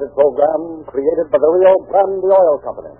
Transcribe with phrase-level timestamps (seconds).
[0.00, 2.94] copyrighted program created by the Rio Grande Oil Company.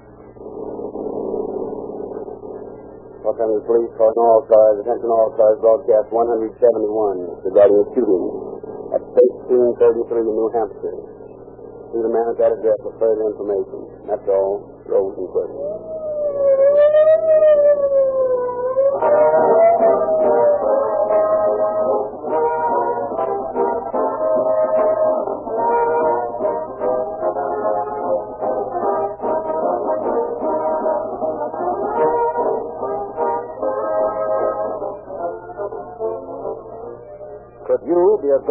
[3.24, 4.76] Los Angeles Police calling all cars.
[4.84, 5.56] Attention all cars.
[5.64, 6.60] Broadcast 171
[7.48, 8.24] regarding a shooting
[8.92, 10.98] at 1333 in New Hampshire.
[11.92, 13.80] See the man at that address for further information.
[14.04, 14.68] That's all.
[14.84, 15.79] Rose and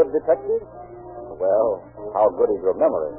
[0.10, 0.62] good detective?
[1.38, 1.70] Well,
[2.18, 3.14] how good is your memory?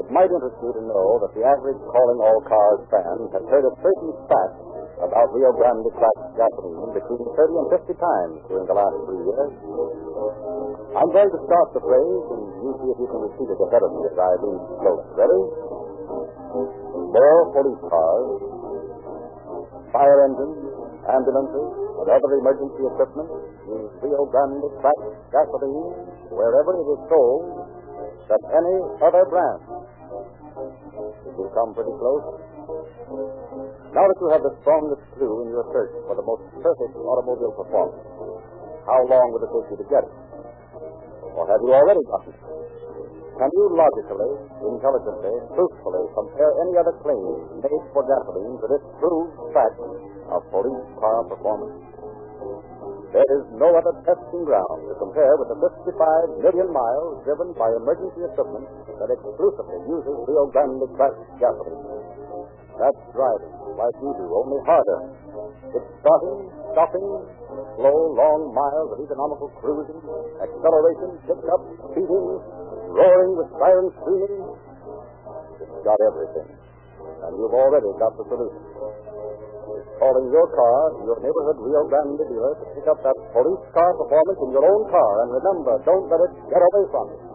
[0.00, 3.64] It might interest you to know that the average Calling All Cars fan has heard
[3.68, 4.56] a certain fact
[5.04, 9.52] about Rio Grande cracked gasoline between 30 and 50 times during the last three years.
[10.96, 13.82] I'm going to start the phrase, and you see if you can repeat it ahead
[13.84, 15.04] of me as I lean close.
[15.14, 15.42] Ready?
[17.14, 18.28] More police cars,
[19.92, 20.73] fire engines,
[21.08, 21.68] ambulances,
[22.00, 23.28] and other emergency equipment
[23.68, 25.90] use Rio Grande cracked gasoline
[26.32, 27.42] wherever it is sold
[28.28, 29.60] than any other brand.
[31.34, 32.24] You come pretty close?
[33.94, 37.54] Now that you have the strongest clue in your search for the most perfect automobile
[37.54, 38.02] performance,
[38.86, 40.14] how long would it take you to get it?
[41.34, 42.42] Or have you already gotten it?
[43.34, 44.30] Can you logically,
[44.62, 49.74] intelligently, truthfully compare any other claim made for gasoline to this proved fact
[50.30, 51.76] of police car performance?
[53.14, 57.70] There is no other testing ground to compare with the 55 million miles driven by
[57.70, 58.66] emergency equipment
[58.98, 61.78] that exclusively uses Rio Grande cracked gasoline.
[62.74, 64.98] That's driving, like you do, only harder.
[65.78, 67.06] It's starting, stopping,
[67.78, 70.02] slow, long miles of economical cruising,
[70.42, 71.62] acceleration, pickup,
[71.94, 72.26] speeding,
[72.90, 74.42] roaring with siren screaming.
[75.62, 76.50] It's got everything.
[76.50, 78.63] And you've already got the solution.
[79.98, 84.38] Calling your car your neighborhood Rio Grande dealer to pick up that police car performance
[84.42, 85.12] in your own car.
[85.22, 87.33] And remember, don't let it get away from you.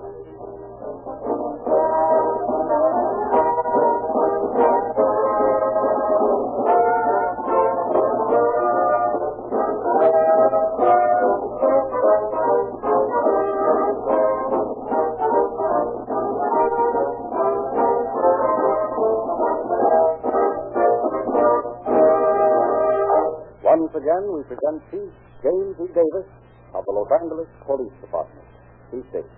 [24.20, 25.08] We present Chief
[25.40, 25.88] James E.
[25.96, 26.28] Davis
[26.76, 28.44] of the Los Angeles Police Department.
[28.92, 29.32] Chief Davis.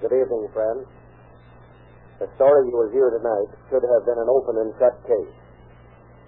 [0.00, 0.88] Good evening, friends.
[2.24, 5.36] The story you will hear tonight should have been an open and shut case.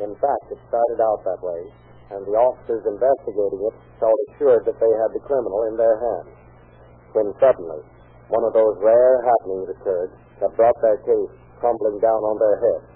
[0.05, 1.65] In fact, it started out that way,
[2.13, 6.37] and the officers investigating it felt assured that they had the criminal in their hands.
[7.17, 7.81] When suddenly,
[8.29, 10.13] one of those rare happenings occurred
[10.45, 12.89] that brought their case crumbling down on their heads,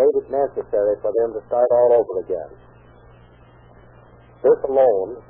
[0.00, 2.61] made it necessary for them to start all over again.
[4.42, 5.22] This alone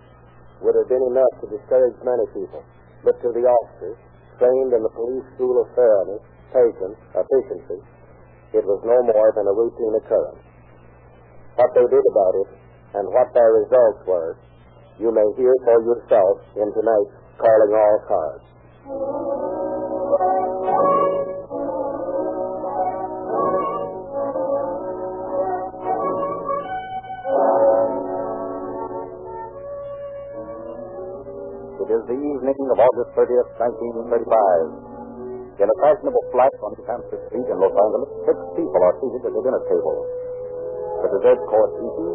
[0.64, 2.64] would have been enough to discourage many people,
[3.04, 4.00] but to the officers,
[4.40, 7.80] trained in the police school of fairness, patience, efficiency,
[8.56, 10.40] it was no more than a routine occurrence.
[11.56, 12.48] What they did about it
[12.96, 14.36] and what their results were,
[14.96, 18.44] you may hear for yourself in tonight's Calling All Cars.
[31.92, 35.60] Is the evening of August 30th, 1935.
[35.60, 39.32] In a fashionable flat on Hampshire Street in Los Angeles, six people are seated at
[39.36, 39.96] the dinner table.
[41.04, 42.08] The dessert course eaten,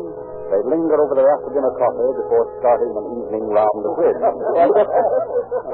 [0.49, 4.17] they linger over their after dinner coffee before starting an evening round of bridge.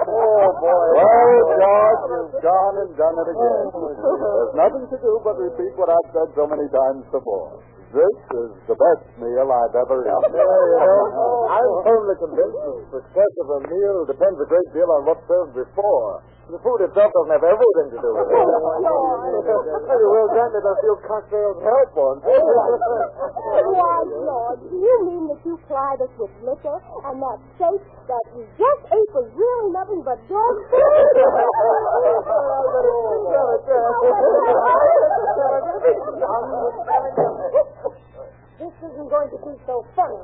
[0.03, 0.87] Oh, boy.
[0.99, 3.65] Well, George, you've gone and done it again.
[3.73, 7.63] There's nothing to do but repeat what I've said so many times before.
[7.93, 13.59] This is the best meal I've ever know, I'm firmly convinced the success of a
[13.69, 16.25] meal depends a great deal on what's served before.
[16.43, 18.35] The food itself doesn't have everything to do with it.
[18.35, 22.19] Maybe Will Grant does feel cocktails help one.
[23.73, 27.79] Why, George, do you mean that you plied us with liquor and that steak
[28.11, 30.75] that we just ate was really nothing but dog food?
[38.59, 40.19] this isn't going to be so funny.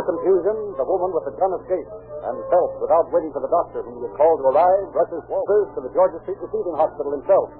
[0.00, 1.92] the confusion, the woman with the gun escaped,
[2.24, 5.68] and Phelps, without waiting for the doctor whom he had called to arrive, rushes Walters
[5.76, 7.50] to the Georgia Street Receiving Hospital himself.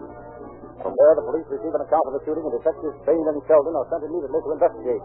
[0.80, 3.74] From there, the police receive an account of the shooting, and detectives Bain and Sheldon
[3.76, 5.04] are sent immediately to investigate.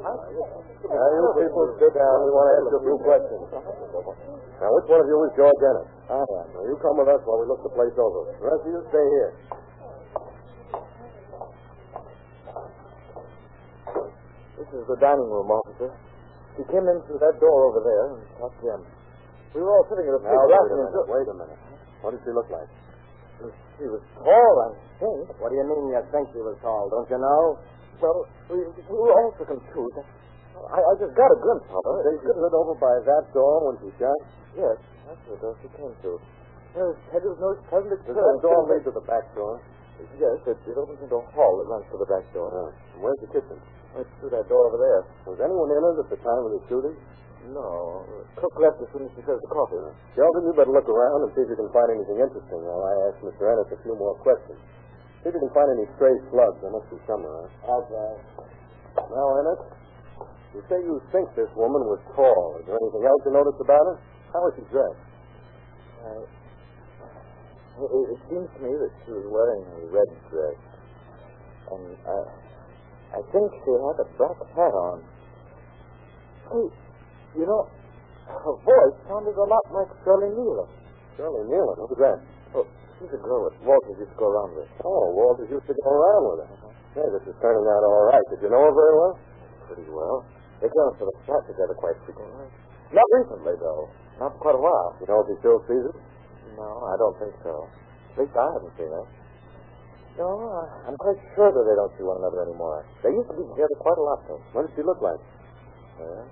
[0.00, 2.16] Now, you people sit down.
[2.24, 3.44] We want to ask you a few questions.
[4.60, 5.88] Now, which one of you is George Ennis?
[6.12, 6.46] I am.
[6.56, 8.20] Now, you come with us while we look the place over.
[8.36, 9.30] The rest of you stay here.
[14.60, 15.90] This is the dining room, officer.
[16.60, 18.80] He came in through that door over there and talked to him.
[19.56, 20.52] We were all sitting at a Now, table.
[20.52, 21.08] wait a minute.
[21.08, 21.60] Wait a minute.
[22.04, 22.68] What did she look like?
[23.80, 24.68] He was tall, I
[25.00, 25.24] think.
[25.40, 26.92] What do you mean you think he was tall?
[26.92, 27.56] Don't you know?
[27.96, 30.04] Well, we, we were all so confused.
[30.68, 31.98] I, I just got a glimpse of her.
[32.04, 34.20] They stood over by that door when she shot.
[34.52, 34.76] Yes,
[35.08, 36.20] that's the door she came to.
[36.76, 39.58] There's Hedges Nose Pleasant Does that door lead to the back door?
[40.20, 42.52] Yes, it, it opens into a hall that runs to the back door.
[42.52, 43.56] Uh, where's the kitchen?
[43.96, 45.02] It's through that door over there.
[45.24, 46.96] Was anyone in it at the time of the shooting?
[47.50, 48.06] No.
[48.38, 49.78] Cook left as soon as she served the coffee.
[50.14, 52.94] Sheldon, you better look around and see if you can find anything interesting while I
[53.10, 53.42] ask Mr.
[53.50, 54.58] Ennis a few more questions.
[55.22, 56.58] See if you can find any stray slugs.
[56.62, 57.50] There must be somewhere.
[57.66, 58.10] Okay.
[58.96, 59.60] Now, Ennis,
[60.54, 62.62] you say you think this woman was tall.
[62.62, 63.96] Is there anything else you noticed about her?
[64.30, 65.04] How was she dressed?
[66.06, 66.24] Uh,
[67.82, 70.58] it, it seems to me that she was wearing a red dress.
[71.70, 72.28] And uh,
[73.18, 75.02] I think she had a black hat on.
[76.50, 76.66] Hey,
[77.36, 77.68] you know,
[78.26, 80.68] her voice sounded a lot like Shirley Nealon.
[81.18, 81.76] Shirley Nealon.
[81.82, 82.18] Who's that?
[82.54, 82.66] Oh,
[82.98, 84.70] she's a girl that Walter used to go around with.
[84.86, 86.48] Oh, Walters used to go around with her.
[86.50, 86.98] Uh-huh.
[86.98, 88.24] Hey, this is turning out all right.
[88.34, 89.14] Did you know her very well?
[89.70, 90.26] Pretty well.
[90.58, 92.50] They up to the flat together quite frequently.
[92.92, 93.88] Not recently, though.
[94.18, 94.92] Not for quite a while.
[95.00, 95.96] You know if he still sees her?
[96.58, 97.64] No, I don't think so.
[98.12, 99.06] At least I haven't seen her.
[100.18, 100.28] No,
[100.84, 102.84] I'm quite sure that they don't see one another anymore.
[103.00, 104.42] They used to be together quite a lot, though.
[104.52, 105.22] What did she look like?
[105.96, 106.26] Yeah.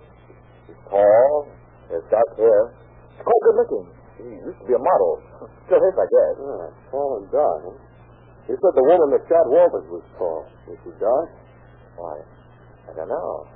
[0.69, 1.49] She's tall,
[1.89, 2.77] has dark hair.
[3.17, 3.85] She's quite good looking.
[4.21, 5.13] She used to be a model.
[5.65, 6.35] Still is, I guess.
[6.45, 7.65] Ah, tall and dark.
[7.65, 8.53] Huh?
[8.53, 10.45] You said the woman that shot Walters was tall.
[10.69, 11.29] Was she dark?
[11.97, 12.21] Why,
[12.89, 13.49] I don't know.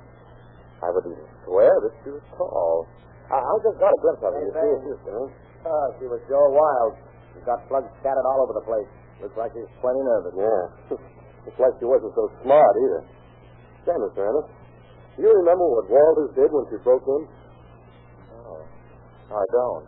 [0.83, 2.89] I would even swear that she was tall.
[3.31, 4.41] I, I just got a glimpse of her.
[4.41, 5.69] You see, she was, Huh?
[5.69, 6.99] Oh, she was Joe Wild.
[7.33, 8.89] She's got plugs scattered all over the place.
[9.23, 10.35] Looks like she's plenty nervous.
[10.35, 10.97] Yeah.
[11.47, 13.01] Looks like she wasn't so smart either.
[13.87, 14.27] Say, Mr.
[14.27, 14.47] Ennis,
[15.15, 17.21] do you remember what Walters did when she broke in?
[18.33, 18.65] Oh,
[19.29, 19.87] I don't.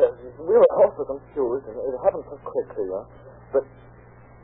[0.00, 0.06] Uh,
[0.46, 3.04] we were also confused, and it happened so quickly, know.
[3.52, 3.64] But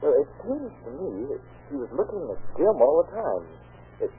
[0.02, 1.40] uh, it seems to me that
[1.70, 3.44] she was looking at Jim all the time.
[4.02, 4.12] It,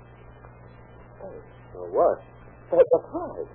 [1.22, 1.38] hey,
[1.94, 2.18] what?
[2.72, 3.48] right.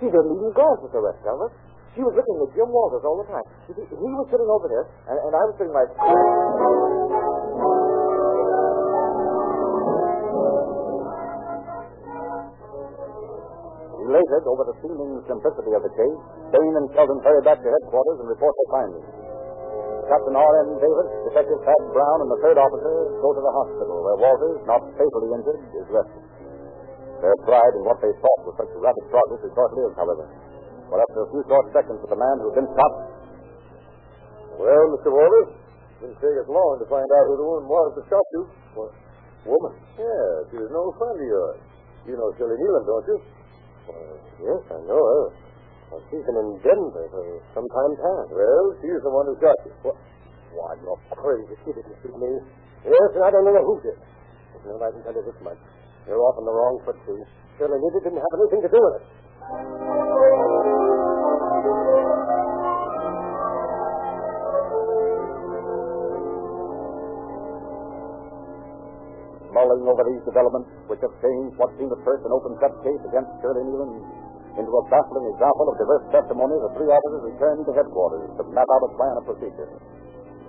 [0.00, 1.52] She didn't even glance at the rest of us.
[1.94, 3.46] She was looking at Jim Walters all the time.
[3.70, 7.13] See, he was sitting over there, and, and I was sitting like...
[14.24, 18.24] Elated over the seeming simplicity of the case, Bain and Sheldon hurry back to headquarters
[18.24, 19.08] and report their findings.
[20.08, 20.68] Captain R.M.
[20.80, 24.80] Davis, Detective Pat Brown, and the third officer go to the hospital where Walters, not
[24.96, 26.24] fatally injured, is resting.
[27.20, 30.24] Their pride in what they thought was such a rapid progress is short-lived, however.
[30.88, 32.92] For after a few short seconds with the man who had been shot,
[34.56, 35.12] Well, Mr.
[35.12, 38.26] Walters, it didn't take us long to find out who the woman was that shot
[38.36, 38.42] you.
[38.72, 38.92] What?
[39.44, 39.72] Woman?
[40.00, 41.60] Yeah, she was no friend of yours.
[42.08, 43.16] You know Shirley Nealon, don't you?
[43.88, 45.12] Yes, I know eh?
[45.12, 45.26] her.
[45.92, 48.28] Well, she's been in Denver for some time past.
[48.32, 49.72] Well, she's the one who got you.
[49.84, 49.96] What?
[50.56, 51.54] Why, you're crazy.
[51.66, 52.30] She didn't shoot me.
[52.86, 53.98] Yes, and I don't know who did.
[54.64, 55.60] Well, I can tell you this much.
[56.08, 57.20] You're off on the wrong foot, too.
[57.58, 60.03] Shirley Nealon didn't have anything to do with it.
[69.54, 73.30] Mulling over these developments, which have changed what seemed at first an open-cut case against
[73.38, 74.02] Shirley Nealon
[74.54, 78.70] into a baffling example of diverse testimony, the three officers returned to headquarters to map
[78.70, 79.66] out a plan of procedure.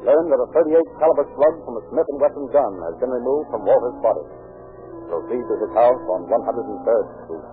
[0.05, 3.49] Learned that a 38 caliber slug from a Smith & Wesson gun has been removed
[3.49, 4.25] from Walter's body.
[5.09, 7.45] Proceed to his house on 103rd Street.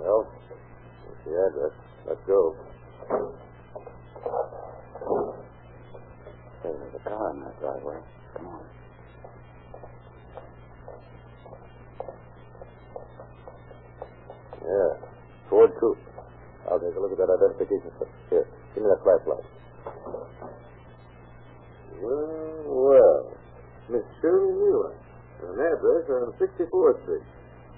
[0.00, 1.74] Well, that's the address.
[2.08, 3.36] Let's go.
[7.06, 8.02] Car in that driveway.
[8.34, 8.64] Come on.
[14.66, 14.90] Yeah,
[15.48, 16.02] Ford Coupe.
[16.66, 18.10] I'll take a look at that identification slip.
[18.30, 19.46] Here, give me that flashlight.
[22.02, 23.36] Well, well.
[23.88, 24.98] Miss Shirley Nealon.
[25.46, 27.22] An address on 64th Street.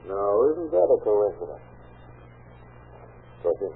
[0.09, 1.61] Now, isn't that a coincidence?
[3.43, 3.73] Question.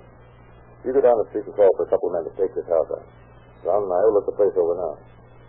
[0.85, 2.65] You go down the street and call for a couple of men to take this
[2.73, 3.05] house out.
[3.63, 4.95] John and I will look the place over now.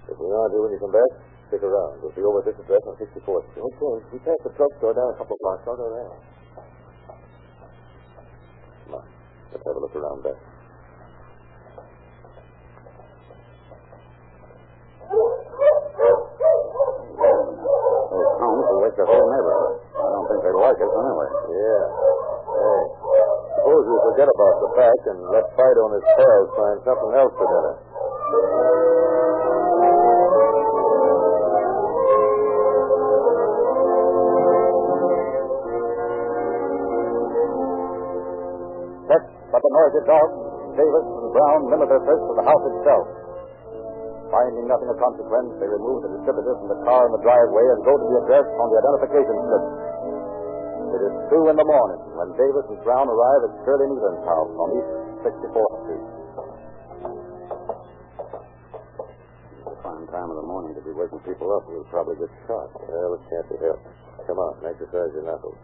[0.09, 1.11] If we aren't when you come back,
[1.47, 2.01] stick around.
[2.03, 3.63] We'll be over at this address on 64th Street.
[3.63, 3.95] Okay.
[4.11, 5.63] We passed the drugstore down a couple of blocks.
[5.63, 6.11] I'll go there.
[8.83, 9.05] Come on.
[9.53, 10.39] Let's have a look around there.
[18.11, 19.73] Those hounds will wake the whole neighborhood.
[19.93, 21.29] I don't think they like us anyway.
[21.47, 21.83] Yeah.
[22.43, 22.81] Hey.
[23.55, 27.33] Suppose we forget about the pack and let Fido and his pals find something else
[27.39, 27.75] for dinner.
[40.07, 40.27] Dog,
[40.79, 43.05] Davis and Brown limit their search to the house itself.
[44.33, 47.79] Finding nothing of consequence, they remove the distributor from the car in the driveway and
[47.85, 49.63] go to the address on the identification slip.
[50.93, 54.53] It is two in the morning when Davis and Brown arrive at Shirley Nealon's house
[54.57, 54.91] on East
[55.25, 56.05] 64th Street.
[59.85, 61.65] Fine time of the morning to be waking people up.
[61.69, 62.73] We'll probably get shot.
[62.73, 63.85] Well, it can't be helped.
[64.25, 65.57] Come on, exercise your knuckles.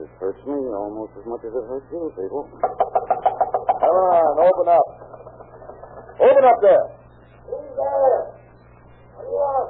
[0.00, 2.48] This hurts me almost as much as it hurts you people.
[2.48, 4.86] Come on, open up.
[6.16, 6.86] Open up there.
[7.44, 8.40] Who's there?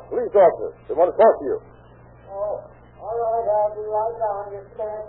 [0.06, 0.70] Police officer.
[0.86, 1.58] They want to talk to you.
[2.30, 2.62] Oh,
[3.02, 5.02] all right, I'll be right down, you sir.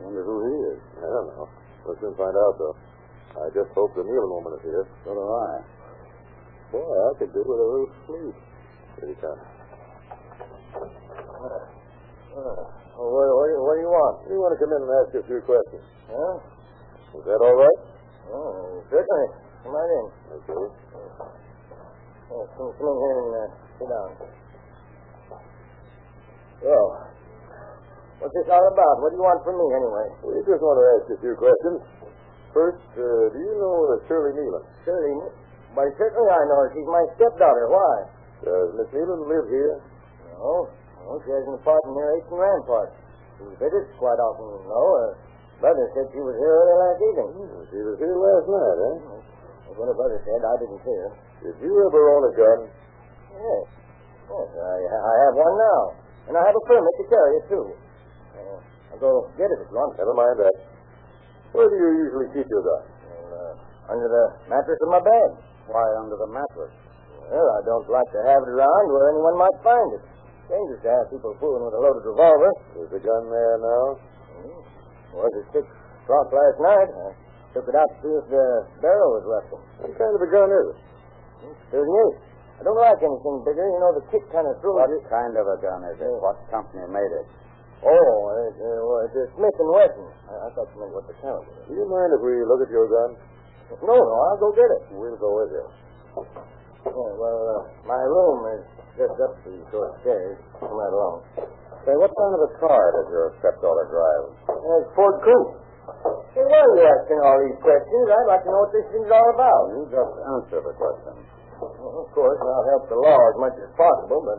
[0.00, 0.80] Wonder who he is.
[0.96, 1.48] I don't know.
[1.84, 2.76] We'll soon find out, though.
[3.36, 4.88] I just hope the Nealon woman is here.
[5.04, 5.60] So do I.
[6.72, 8.36] Boy, I could do with a little sleep.
[8.96, 9.44] Here he comes.
[12.94, 14.14] Well, what, what, do- what do you want?
[14.30, 15.84] We want to come in and ask you a few questions.
[16.06, 17.18] Huh?
[17.18, 17.80] Is that all right?
[18.30, 19.26] Oh, certainly.
[19.66, 20.06] Come on in.
[20.38, 20.66] Okay.
[22.34, 23.42] Oh, come, come in here and uh,
[23.78, 24.08] sit down.
[26.64, 26.86] Well,
[28.22, 28.94] what's this all about?
[29.02, 30.06] What do you want from me, anyway?
[30.24, 31.78] We just want to ask you a few questions.
[32.54, 34.62] First, uh, do you know uh, Shirley Nealon?
[34.86, 35.12] Shirley,
[35.74, 36.68] why, certainly I know her.
[36.72, 37.66] She's my stepdaughter.
[37.66, 37.94] Why?
[38.46, 39.74] Does Miss Nealon live here?
[40.38, 40.70] No.
[41.04, 42.90] No, she has an apartment near 8th and Rampart.
[43.36, 44.84] She visits quite often, you know.
[44.96, 45.12] Her
[45.60, 47.30] brother said she was here early last evening.
[47.68, 48.96] She was here last night, eh?
[49.68, 50.40] That's what her brother said.
[50.40, 51.10] I didn't see her.
[51.44, 52.58] Did you ever own a gun?
[53.36, 53.64] Yes.
[54.24, 55.82] Yes, I, I have one now.
[56.24, 57.64] And I have a permit to carry it, too.
[58.32, 58.58] Uh,
[58.96, 59.92] I'll go get it if you want.
[60.00, 60.56] Never mind that.
[61.52, 62.82] Where do you usually keep your gun?
[63.28, 65.30] Well, uh, under the mattress of my bed.
[65.68, 66.72] Why under the mattress?
[67.28, 70.04] Well, I don't like to have it around where anyone might find it.
[70.48, 72.52] Dangerous to have people fooling with a loaded revolver.
[72.84, 73.84] Is the gun there now?
[75.16, 75.64] Was it six
[76.04, 76.90] o'clock last night.
[76.92, 77.08] I
[77.56, 78.46] took it out to see if the
[78.82, 79.62] barrel was rusting.
[79.80, 80.78] What kind of a gun is it?
[81.70, 82.16] Thirty-eight.
[82.58, 83.62] I don't like anything bigger.
[83.66, 85.00] You know, the kick kind of throws What you.
[85.08, 86.12] kind of a gun is it?
[86.22, 87.26] What company made it?
[87.84, 88.14] Oh,
[88.48, 90.08] it, uh, well, it's a Smith and Wesson.
[90.30, 91.44] I, I thought you meant what the was.
[91.68, 93.10] Do you mind if we look at your gun?
[93.84, 94.82] No, no, I'll go get it.
[94.96, 95.66] We'll go with you.
[96.84, 98.64] Yeah, well, uh, my room is
[99.00, 100.36] just up the short stairs.
[100.60, 101.24] Come right along.
[101.84, 104.24] Say, what kind of a car does your stepdaughter drive?
[104.48, 105.52] There's Ford Coupe.
[106.32, 108.04] Hey, why are you asking all these questions?
[108.08, 109.62] I'd like to know what this thing's all about.
[109.76, 111.14] You just answer the question.
[111.60, 114.38] Well, of course, I'll help the law as much as possible, but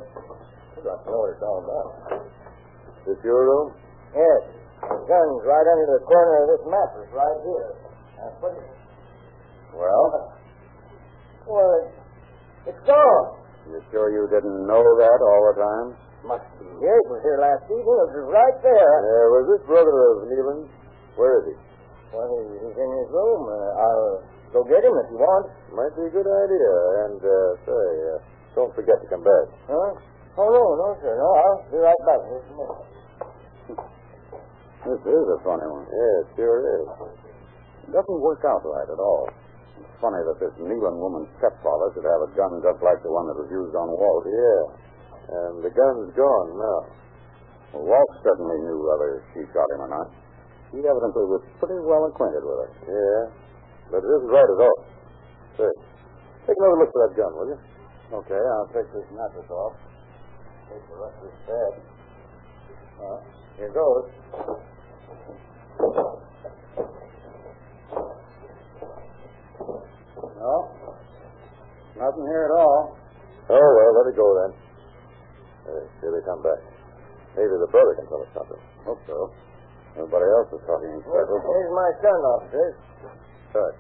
[0.78, 1.90] I'd like to know what it's all about.
[3.06, 3.68] This your room?
[4.18, 4.42] Yes,
[4.82, 7.70] the gun's right under the corner of this mattress right here.
[8.18, 8.70] Now, put it.
[9.78, 10.06] Well,
[11.46, 11.94] Well,
[12.66, 13.26] it's gone.
[13.70, 15.88] you sure you didn't know that all the time?
[16.26, 16.98] Must be here.
[16.98, 17.86] It was here last evening.
[17.86, 18.94] It was right there.
[19.06, 20.70] Uh, was this brother of Nealon's?
[21.18, 21.56] Where is he?
[22.10, 23.42] Well, he's in his room.
[23.46, 24.14] Uh, I'll
[24.50, 25.54] go get him if you want.
[25.78, 26.72] Might be a good idea.
[27.06, 28.18] And, uh, say, uh,
[28.58, 29.46] don't forget to come back.
[29.70, 29.92] Huh?
[30.42, 31.14] Oh, no, no, sir.
[31.14, 32.22] No, I'll be right back.
[32.26, 32.96] Just a minute.
[34.86, 35.86] This is a funny one.
[35.90, 36.86] Yeah, it sure is.
[37.86, 39.30] It doesn't work out right at all.
[39.76, 43.28] It's funny that this Nealon woman's stepfather should have a gun just like the one
[43.28, 44.24] that was used on Walt.
[44.24, 44.64] Yeah.
[45.26, 46.80] And the gun's gone now.
[47.76, 50.08] Well, Walt certainly knew whether she shot him or not.
[50.72, 52.72] He evidently was pretty well acquainted with her.
[52.88, 53.22] Yeah.
[53.92, 54.80] But it isn't right at all.
[55.60, 55.70] Say,
[56.48, 57.60] take another look for that gun, will you?
[58.12, 59.76] Okay, I'll take this mattress off.
[60.70, 61.74] Take the rest of this bed.
[63.02, 63.20] Uh,
[63.58, 64.06] here goes.
[70.36, 70.70] No,
[71.98, 72.98] nothing here at all.
[73.50, 74.52] Oh, well, let it go then.
[75.66, 76.60] Uh, here they come back.
[77.40, 78.62] Maybe the brother can tell us something.
[78.84, 79.32] Hope so.
[79.96, 81.40] Everybody else is talking in circles.
[81.40, 82.68] Here's my son, officer.
[83.56, 83.76] Good.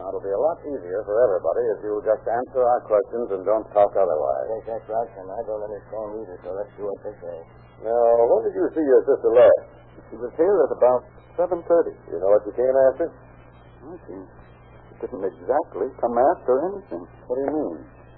[0.00, 3.44] Now, it'll be a lot easier for everybody if you'll just answer our questions and
[3.44, 4.48] don't talk otherwise.
[4.48, 5.28] Yes, that's right, son.
[5.28, 7.36] I don't understand either, so let's do what they say.
[7.84, 9.64] Now, when did you see your sister last?
[10.12, 11.04] She was here at about
[11.36, 11.96] 7.30.
[12.12, 13.08] You know what you came after?
[13.08, 14.20] I see.
[14.20, 17.04] She didn't exactly come after anything.
[17.28, 17.76] What do you mean?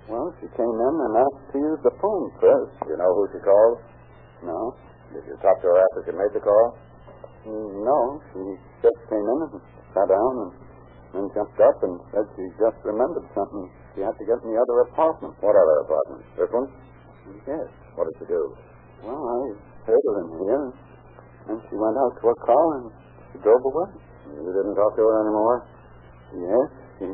[0.08, 2.72] Well, she came in and asked to use the phone first.
[2.80, 3.76] Do you know who she called?
[4.40, 4.72] No.
[5.12, 6.66] Did you talk to her after she made the call?
[7.44, 7.98] Mm, No,
[8.32, 8.40] she
[8.80, 9.60] just came in and
[9.92, 10.50] sat down and
[11.12, 13.68] then jumped up and said she just remembered something.
[13.96, 15.36] She had to get in the other apartment.
[15.44, 16.20] What other apartment?
[16.36, 16.68] This one?
[17.44, 17.68] Yes.
[17.96, 18.42] What did she do?
[19.04, 19.36] Well, I
[19.88, 20.66] heard her in here.
[21.52, 22.86] And she went out to her car and
[23.32, 23.88] she drove away.
[24.28, 25.58] You didn't talk to her anymore?
[26.36, 26.68] Yes,
[27.00, 27.06] she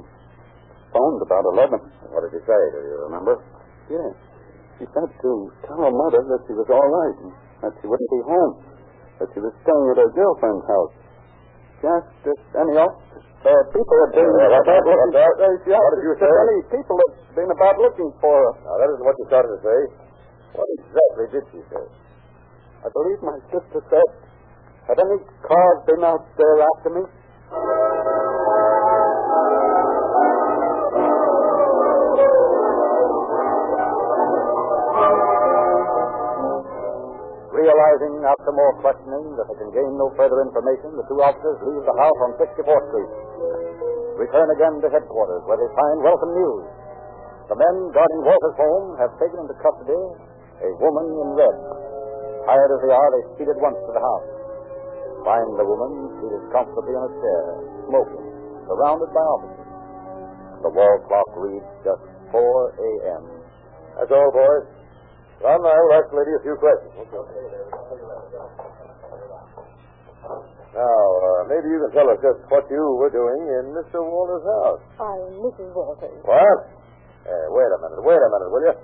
[0.94, 1.82] phoned about 11.
[2.14, 2.60] What did she say?
[2.70, 3.34] Do you remember?
[3.90, 4.14] Yes.
[4.78, 5.30] She said to
[5.66, 7.32] tell her mother that she was all right and
[7.66, 8.52] that she wouldn't be home,
[9.18, 10.94] that she was staying at her girlfriend's house.
[11.82, 15.92] She asked any uh, people had been Yeah, about what- looking what- uh, she what
[15.94, 16.32] did you say?
[16.32, 18.52] any people had been about looking for her.
[18.64, 19.78] Now, that isn't what you started to say.
[20.56, 21.84] What exactly did she say?
[22.84, 24.08] I believe my sister said,
[24.88, 27.02] had any cars been out there after me?
[37.94, 41.86] Realizing after more questioning that they can gain no further information, the two officers leave
[41.86, 43.12] the house on 64th Street.
[44.18, 46.66] Return again to headquarters, where they find welcome news.
[47.46, 51.56] The men guarding Walter's home have taken into custody a woman in red.
[52.50, 54.28] Tired as they are, they speed at once to the house.
[55.22, 57.42] Find the woman seated comfortably in a chair,
[57.86, 58.26] smoking,
[58.66, 59.70] surrounded by officers.
[60.66, 62.02] The wall clock reads just
[62.34, 63.22] 4 a.m.
[64.02, 64.66] That's all, boys.
[65.42, 66.94] Ron I will ask the lady a few questions.
[70.75, 74.02] Now, uh, maybe you can tell us just what you were doing in Mr.
[74.02, 74.83] Walter's house.
[74.99, 75.71] I'm Mrs.
[75.71, 76.19] Walters.
[76.26, 76.59] What?
[77.25, 78.76] Uh, wait a minute, wait a minute, will you?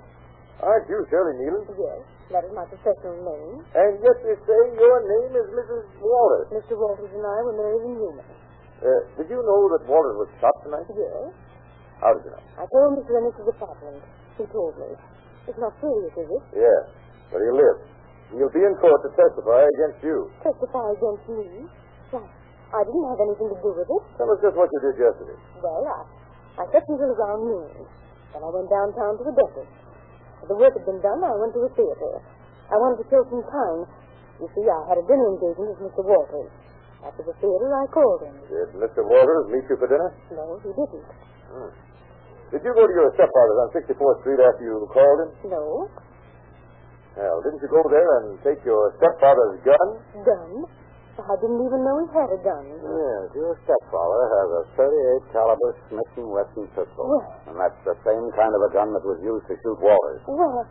[0.61, 1.65] Aren't you Shirley Nealon?
[1.73, 1.99] Yes,
[2.31, 3.65] that is my professional name.
[3.75, 5.83] And yet you say your name is Mrs.
[5.99, 6.47] Walters.
[6.53, 6.77] Mr.
[6.77, 8.23] Walters and I were married in Yuma.
[8.23, 10.85] Uh, did you know that Walters was shot tonight?
[10.93, 11.33] Yes.
[11.99, 12.41] How did you know?
[12.61, 13.13] I told Mr.
[13.19, 14.01] Ennis's apartment.
[14.37, 14.89] He told me.
[15.49, 16.43] It's not serious, is it?
[16.61, 16.83] Yes.
[17.33, 17.77] Where do you live?
[18.31, 20.31] He'll be in court to testify against you.
[20.39, 21.67] Testify against me?
[22.15, 22.23] Why,
[22.71, 24.01] I didn't have anything to do with it.
[24.15, 25.35] Tell us just what you did yesterday.
[25.59, 25.99] Well, I,
[26.59, 27.67] I slept until around noon.
[28.31, 29.71] Then I went downtown to the dentist.
[30.47, 32.13] The work had been done, I went to a theater.
[32.71, 33.83] I wanted to kill some time.
[34.39, 36.01] You see, I had a dinner engagement with Mr.
[36.07, 36.49] Walters.
[37.03, 38.33] After the theater, I called him.
[38.47, 39.03] Did Mr.
[39.03, 40.09] Walters meet you for dinner?
[40.33, 41.05] No, he didn't.
[41.51, 41.71] Hmm.
[42.55, 45.29] Did you go to your stepfather's on 64th Street after you called him?
[45.51, 45.89] No.
[47.17, 49.87] Well, didn't you go there and take your stepfather's gun?
[50.23, 50.51] Gun?
[51.21, 52.65] I didn't even know he had a gun.
[52.71, 57.03] Yes, your stepfather has a 38 caliber Smith & Wesson pistol.
[57.05, 60.23] Well, And that's the same kind of a gun that was used to shoot Walters.
[60.25, 60.65] well,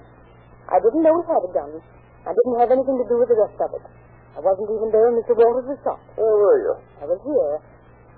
[0.72, 1.70] I didn't know he had a gun.
[2.26, 3.85] I didn't have anything to do with the rest of it.
[4.35, 5.37] I wasn't even there when Mr.
[5.37, 6.00] Walters was shot.
[6.16, 6.74] Where were you?
[7.03, 7.55] I was here.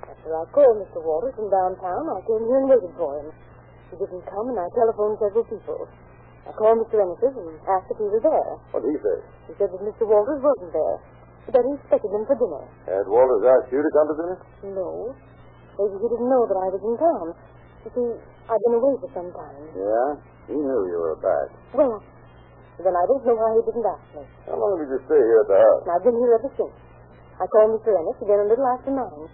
[0.08, 1.02] After I called Mr.
[1.02, 3.28] Walters from downtown, I came here and waited for him.
[3.90, 5.85] He didn't come, and I telephoned several people.
[6.42, 6.98] I called Mr.
[6.98, 8.50] Ennis's and asked if he was there.
[8.74, 9.16] What did he say?
[9.46, 10.05] He said that Mr.
[10.11, 10.96] Walters wasn't there,
[11.55, 12.62] that he expected him for dinner.
[12.90, 14.37] Had Walters asked you to come to dinner?
[14.74, 14.90] No.
[15.78, 17.26] Maybe he didn't know that I was in town.
[17.87, 18.09] You see,
[18.50, 19.62] I've been away for some time.
[19.78, 20.09] Yeah?
[20.50, 21.48] He knew you were back.
[21.78, 22.02] Well,
[22.83, 24.22] then I don't know why he didn't ask me.
[24.50, 25.83] How long did you stay here at the house?
[25.94, 26.74] I've been here ever since.
[27.38, 27.94] I called Mr.
[27.94, 29.26] Ennis again a little after nine.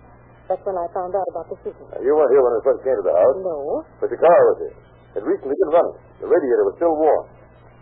[0.48, 1.88] That's when I found out about the shooting.
[1.92, 3.84] Now, you weren't here when it first came to the house, No.
[4.00, 4.76] but the car was here.
[5.14, 5.98] It had recently been running.
[6.20, 7.24] The radiator was still warm.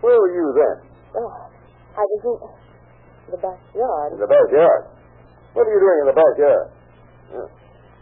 [0.04, 0.76] Where were you then?
[1.16, 1.30] Oh,
[1.96, 4.08] I was in the backyard.
[4.14, 4.82] In the backyard.
[5.56, 6.66] What were you doing in the backyard?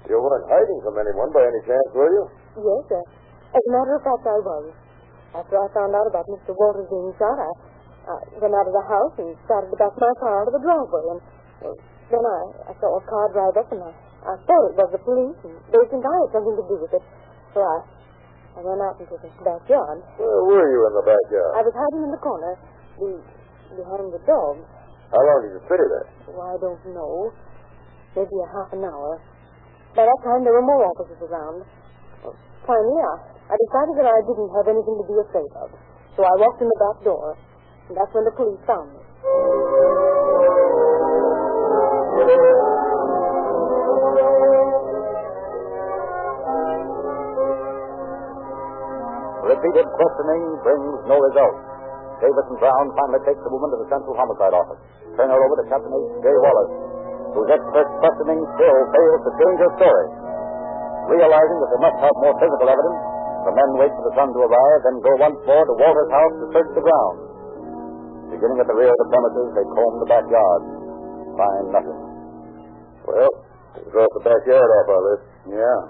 [0.05, 2.25] You weren't hiding from anyone by any chance, were you?
[2.61, 3.03] Yes, sir.
[3.57, 4.65] As a matter of fact, I was.
[5.33, 6.53] After I found out about Mr.
[6.55, 7.51] Walters being shot, I,
[8.07, 10.63] I went out of the house and started to back my car out of the
[10.63, 11.05] driveway.
[11.11, 11.21] And
[11.65, 11.77] well,
[12.13, 13.91] then I, I saw a car drive up, and I,
[14.29, 16.93] I thought it was the police, and they think I had something to do with
[16.95, 17.05] it.
[17.57, 17.77] So I,
[18.55, 19.99] I ran out into the backyard.
[20.15, 21.53] Where were you in the backyard?
[21.59, 22.53] I was hiding in the corner,
[23.03, 23.11] be,
[23.75, 24.63] behind the dog.
[25.11, 26.07] How long did you stay there?
[26.31, 27.35] Oh, I don't know.
[28.15, 29.19] Maybe a half an hour.
[29.99, 31.67] By that time, there were more officers around.
[32.67, 33.15] Finally, I,
[33.51, 35.69] I decided that I didn't have anything to be afraid of.
[36.15, 37.35] So I walked in the back door,
[37.91, 39.03] and that's when the police found me.
[49.65, 51.57] Repeated questioning brings no result.
[52.21, 54.77] Davis and Brown finally take the woman to the Central Homicide Office.
[55.17, 56.21] Turn her over to Captain H.
[56.21, 56.29] J.
[56.37, 56.73] Wallace,
[57.33, 60.07] whose expert questioning still fails to change her story.
[61.17, 63.01] Realizing that they must have more physical evidence,
[63.49, 66.35] the men wait for the sun to arrive, then go once more to Walter's house
[66.45, 67.21] to search the grounds.
[68.37, 70.61] Beginning at the rear of the premises, they comb the backyard.
[71.41, 72.01] Find nothing.
[73.09, 73.33] Well,
[73.81, 75.25] we cross the backyard off our list.
[75.57, 75.81] Yeah.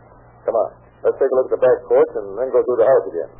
[0.46, 0.70] Come on.
[1.02, 3.30] Let's take a look at the back porch and then go through the house again.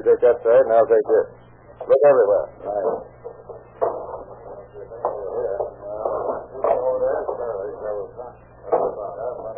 [0.00, 1.26] You take that side, and I'll take this.
[1.84, 2.46] Look everywhere.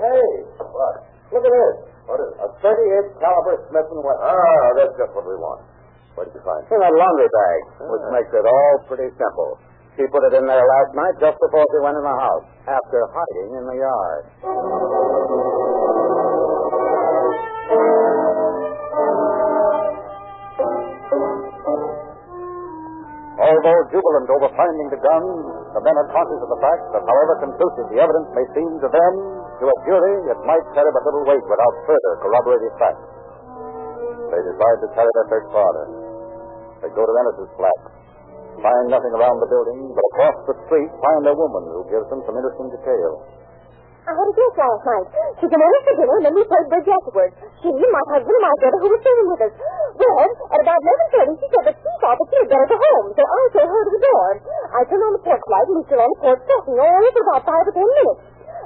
[0.03, 0.27] Hey,
[0.59, 0.95] what?
[1.31, 1.77] Look at this.
[2.11, 2.43] What is it?
[2.43, 4.27] A 38 caliber Smith and Wesson.
[4.27, 5.63] Ah, that's just what we want.
[6.19, 6.67] What did you find?
[6.67, 9.63] In a laundry bag, which makes it all pretty simple.
[9.95, 12.99] She put it in there last night just before she went in the house, after
[13.15, 14.23] hiding in the yard.
[23.53, 25.25] Although jubilant over finding the gun,
[25.77, 28.89] the men are conscious of the fact that however conclusive the evidence may seem to
[28.89, 29.13] them,
[29.61, 33.05] to a jury it might carry but little weight without further corroborative facts.
[34.33, 35.87] They decide to carry their search farther.
[36.81, 37.81] They go to Ennis's flat,
[38.65, 42.25] find nothing around the building, but across the street find a woman who gives them
[42.25, 43.21] some interesting detail.
[44.03, 45.09] I had a guest last night.
[45.39, 47.35] She came over for dinner, and then we played bridge afterwards.
[47.63, 49.55] She, my husband, and my brother, who was staying with us.
[49.95, 50.81] Well, at about
[51.23, 53.71] 11.30, she said that she thought that she had better go home, so I told
[53.71, 54.29] her to the door.
[54.75, 57.23] I turned on the porch light, and we stood on the porch talking all for
[57.31, 58.21] about five or ten minutes.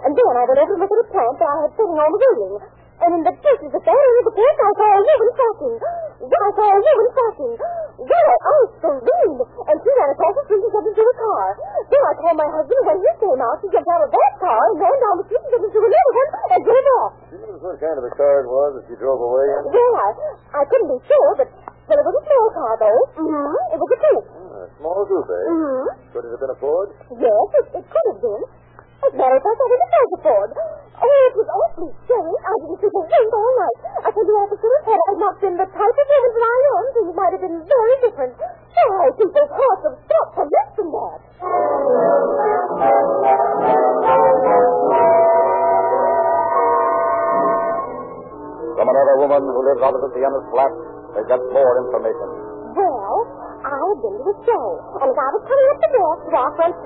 [0.09, 2.09] And then I went over to look at a plant that I had sitting on
[2.09, 2.55] the railing.
[2.97, 5.75] And in the bushes at the end of the porch, I saw a woman talking.
[6.17, 7.53] Then I saw a woman talking.
[7.97, 11.47] Then I, I screamed, and she ran across the street and jumped into a car.
[11.93, 14.33] Then I called my husband, and when he came out, she jumped out of that
[14.41, 17.13] car and ran down the street and jumped into another one and drove off.
[17.29, 19.63] Do you know what kind of a car it was that you drove away in?
[19.77, 20.09] Well, I,
[20.57, 23.03] I couldn't be sure, but, but it was a small car, though.
[23.21, 23.77] Mm-hmm.
[23.77, 24.29] It was a coupe.
[24.57, 25.45] Ah, small coupe, eh?
[25.53, 25.85] Mm-hmm.
[26.17, 26.89] Could it have been a Ford?
[27.13, 28.43] Yes, it, it could have been.
[29.05, 30.51] As a matter of fact, I didn't know the Ford.
[31.27, 32.35] It was awfully scary.
[32.39, 33.79] I didn't sleep a wink all night.
[34.07, 36.85] I tell you, officer, had I not been the type of woman that I am,
[36.95, 38.35] things might have been very different.
[38.39, 41.19] Why, people's hearts have stopped for less than that.
[48.77, 50.73] From another woman who lives opposite the Ennis flat,
[51.17, 52.29] they get more information.
[52.77, 53.17] Well,
[53.65, 54.65] I've been to the show,
[55.01, 56.86] and as I was coming up the walk to our front porch,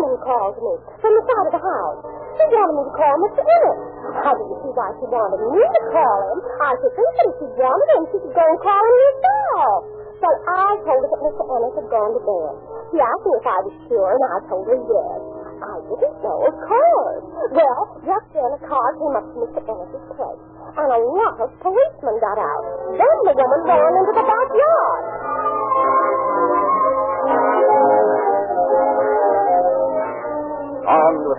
[0.00, 1.98] woman called me from the side of the house.
[2.40, 3.42] She wanted me to call Mr.
[3.44, 3.78] Ennis.
[4.10, 6.38] I didn't see why she wanted me to call him.
[6.60, 9.80] I should think that if she wanted him, she could go and call him herself.
[10.20, 11.44] So I told her that Mr.
[11.48, 12.52] Ennis had gone to bed.
[12.92, 15.20] She asked me if I was sure, and I told her yes.
[15.60, 17.24] I didn't know, of course.
[17.52, 19.60] Well, just then a car came up to Mr.
[19.60, 20.42] Ennis's place,
[20.76, 22.64] and a lot of policemen got out.
[22.96, 25.04] Then the woman ran into the backyard.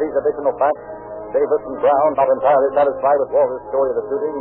[0.02, 0.84] These additional facts,
[1.32, 4.38] Davis and Brown, not entirely satisfied with Walter's story of the shooting,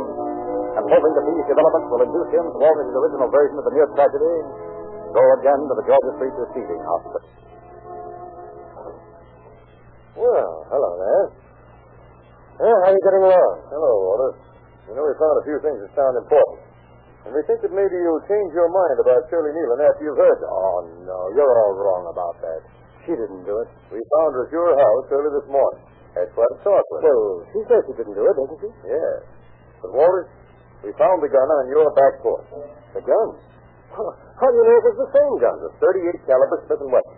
[0.75, 3.73] and hoping that these developments will induce him to alter his original version of the
[3.77, 4.35] near tragedy,
[5.13, 7.29] go again to the Georgia Street Receiving Hospital.
[10.17, 11.25] Well, hello there.
[12.61, 13.53] Yeah, how are you getting along?
[13.71, 14.31] Hello, Walter.
[14.91, 16.59] You know, we found a few things that sound important.
[17.25, 20.39] And we think that maybe you'll change your mind about Shirley Nealon after you've heard.
[20.41, 22.61] Oh, no, you're all wrong about that.
[23.05, 23.69] She didn't do it.
[23.89, 25.81] We found her at your house early this morning.
[26.13, 27.15] That's what talk with her.
[27.15, 28.69] Well, she says she didn't do it, doesn't she?
[28.85, 29.15] Yeah.
[29.81, 30.29] But, Walter,
[30.85, 32.45] we found the gun on your back porch.
[32.93, 33.29] The gun?
[33.91, 35.55] How do you know it was the same gun?
[35.65, 37.17] The 38 caliber Smith & Wesson.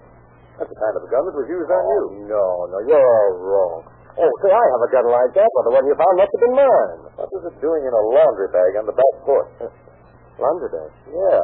[0.58, 2.02] That's the kind of a gun that was used on you.
[2.30, 3.80] Oh, no, no, you're all wrong.
[4.14, 6.44] Oh, say, I have a gun like that, but the one you found must have
[6.46, 7.00] been mine.
[7.18, 9.50] What was it doing in a laundry bag on the back porch?
[10.42, 10.92] laundry bag?
[11.10, 11.42] Yeah.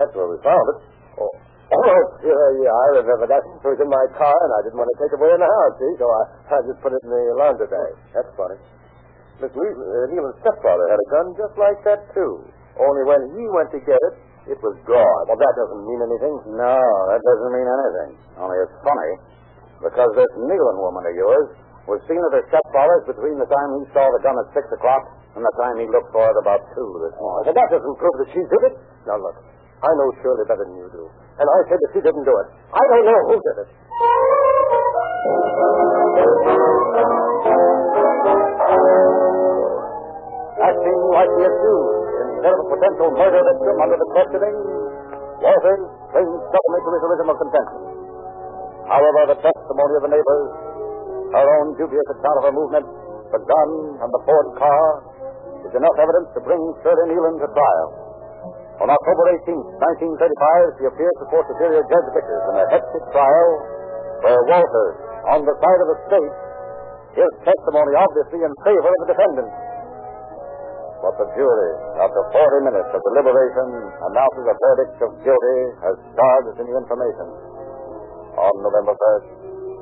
[0.00, 0.78] That's where we found it.
[1.20, 1.32] Oh.
[1.66, 3.42] Oh, sure, yeah, I remember that.
[3.42, 5.50] It was in my car, and I didn't want to take it away in the
[5.50, 5.92] house, see?
[5.98, 6.22] So I,
[6.54, 7.92] I just put it in the laundry bag.
[8.14, 8.54] That's funny.
[9.42, 12.46] Miss uh, stepfather had a gun just like that, too.
[12.78, 14.14] Only when he went to get it,
[14.54, 15.22] it was gone.
[15.26, 16.34] Well, that doesn't mean anything.
[16.54, 16.78] No,
[17.10, 18.10] that doesn't mean anything.
[18.38, 19.12] Only it's funny,
[19.82, 21.50] because this Nealon woman of yours
[21.90, 25.02] was seen at her stepfather's between the time he saw the gun at 6 o'clock
[25.34, 27.44] and the time he looked for it about 2 this morning.
[27.50, 28.74] But that doesn't prove that she did it.
[29.06, 29.38] Now, look,
[29.82, 31.04] I know Shirley better than you do.
[31.36, 32.48] And I said that she didn't do it.
[32.72, 33.68] I don't know who did it.
[40.56, 44.56] Acting like the accused instead of a potential murder victim under the questioning,
[45.44, 45.84] Walters
[46.16, 47.80] clings stubbornly to his original contention.
[48.88, 50.48] However, the testimony of the neighbors,
[51.36, 52.86] her own dubious account of her movement,
[53.36, 54.86] the gun, and the Ford car
[55.68, 58.05] is enough evidence to bring Shirley Nealon to trial.
[58.76, 59.56] On October 18,
[60.20, 63.50] 1935, she appears before Superior Judge Vickers in a hectic trial
[64.20, 64.96] where Walters,
[65.32, 66.34] on the side of the state,
[67.16, 69.48] gives testimony obviously in favor of the defendant.
[71.00, 71.72] But the jury,
[72.04, 73.68] after 40 minutes of deliberation,
[74.12, 77.26] announces a verdict of guilty as charged in the information.
[78.36, 79.26] On November 1st,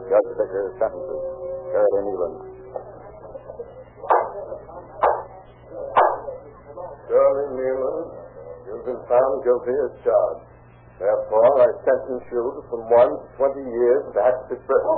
[0.07, 1.23] Judge Vickers sentences
[1.75, 2.35] Shirley Nealon.
[7.11, 8.24] Shirley Nealon,
[8.65, 10.49] You've been found guilty as charged.
[10.97, 14.97] Therefore, I sentence you to from one to twenty years of active prison.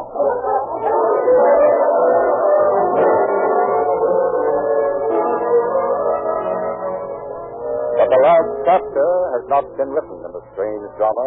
[7.96, 11.26] But the last chapter has not been written in the strange drama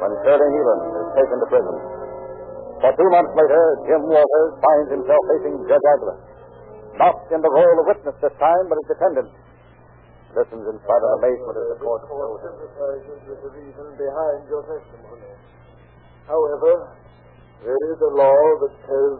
[0.00, 1.76] when Shirley Nealon is taken to prison.
[2.80, 6.16] For two months later, Jim Walters finds himself facing Judge Agler.
[6.96, 9.28] Not in the role of witness this time, but as defendant.
[10.30, 12.54] Listens in spite of amazement as the court closes.
[13.26, 15.34] with the reason behind your testimony.
[16.30, 16.94] However,
[17.66, 19.14] there is a law that says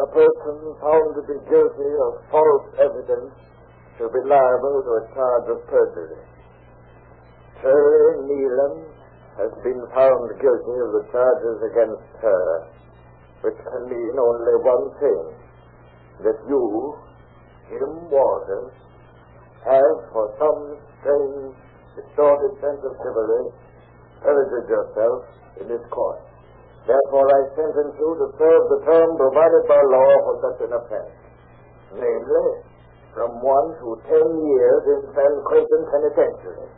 [0.00, 3.36] a person found to be guilty of false evidence
[3.98, 6.18] shall be liable to a charge of perjury.
[7.62, 8.88] Terry Nealon
[9.38, 12.44] has been found guilty of the charges against her,
[13.42, 15.22] which can mean only one thing,
[16.24, 16.98] that you,
[17.70, 18.74] Jim Walters,
[19.64, 21.56] have, for some strange,
[21.96, 23.48] distorted sense of chivalry,
[24.20, 25.24] perjured yourself
[25.60, 26.20] in this court.
[26.84, 31.16] Therefore, I sentence you to serve the term provided by law for such an offense.
[31.96, 32.48] Namely,
[33.16, 36.68] from one to ten years in San Quentin Penitentiary.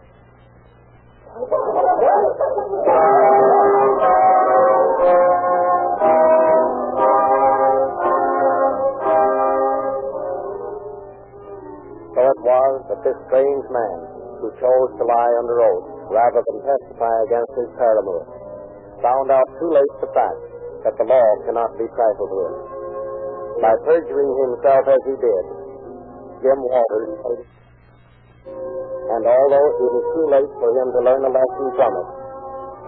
[12.66, 13.98] Was that this strange man,
[14.42, 18.26] who chose to lie under oath rather than testify against his paramour,
[19.00, 20.42] found out too late the fact
[20.82, 22.56] that the law cannot be trifled with.
[23.62, 25.44] By perjuring himself as he did,
[26.42, 27.46] Jim Walters
[29.06, 32.08] and although it is too late for him to learn a lesson from it,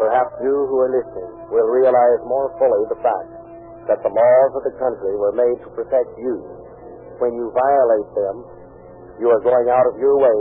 [0.02, 3.30] perhaps you who are listening will realize more fully the fact
[3.86, 6.42] that the laws of the country were made to protect you.
[7.22, 8.36] When you violate them,
[9.18, 10.38] you are going out of your way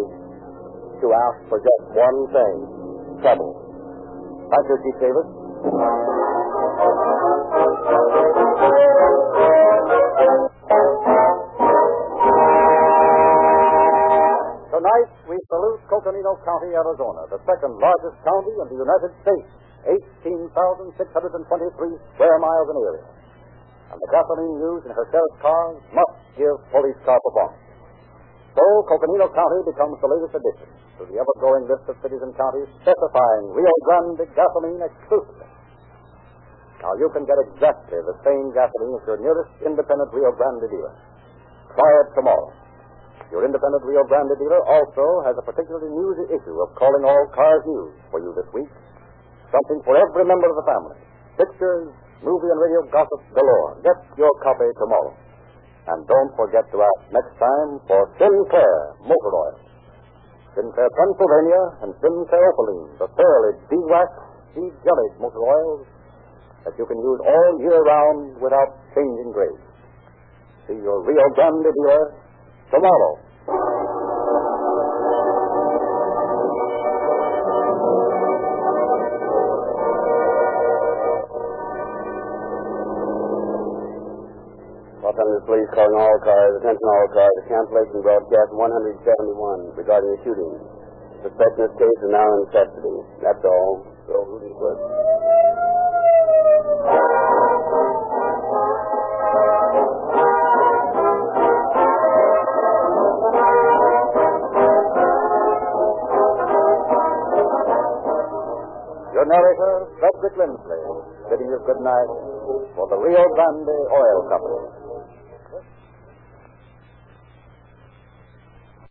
[1.02, 2.56] to ask for just one thing
[3.22, 3.52] trouble.
[4.54, 5.28] Thank you, Chief Davis.
[14.72, 19.50] Tonight, we salute Coconino County, Arizona, the second largest county in the United States,
[20.22, 20.96] 18,623
[22.13, 23.06] square miles in area.
[23.90, 27.66] And the gasoline used in her sheriff's cars must give police car performance.
[28.58, 30.65] So, Coconino County becomes the latest addition
[30.98, 35.46] to the ever-growing list of cities and counties specifying Rio Grande gasoline exclusively.
[36.82, 40.89] Now, you can get exactly the same gasoline at your nearest independent Rio Grande dealer.
[41.78, 42.50] Try it tomorrow.
[43.30, 47.62] Your independent Rio Grande dealer also has a particularly newsy issue of Calling All Cars
[47.62, 48.74] News for you this week.
[49.54, 50.98] Something for every member of the family.
[51.38, 51.93] Pictures,
[52.26, 53.78] movie and radio gossip galore.
[53.86, 55.13] Get your copy tomorrow.
[55.88, 58.76] And don't forget to ask next time for Sinclair
[59.08, 59.58] Motor Oil.
[60.52, 65.86] Sinclair Pennsylvania and Sinclair Opaline, the thoroughly de-waxed, de-jellied motor oils
[66.65, 69.62] that you can use all year round without changing grade.
[70.67, 72.04] See your Rio Grande dealer
[72.73, 73.27] tomorrow.
[85.47, 90.60] Police calling all cars, attention all cars, a cancellation broadcast 171 regarding a shooting.
[91.23, 92.99] Suspect in this case is now in custody.
[93.23, 93.88] That's all.
[94.12, 94.83] So, Rudy Swift.
[109.15, 110.81] Your narrator, Frederick Lindsley,
[111.31, 112.12] bidding you good night
[112.75, 114.87] for the Rio Grande Oil Company.